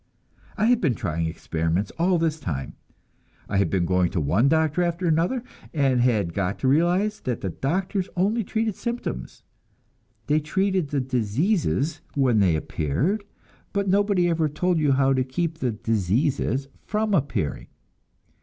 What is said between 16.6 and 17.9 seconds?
from appearing.